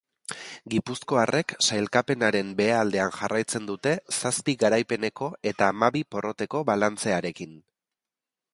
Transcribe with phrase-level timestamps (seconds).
[0.73, 7.55] Gipuzkoarrek sailkapenaren behealdean jarraitzen dute zazpi garaipeneko eta hamabi porroteko balantzearekin.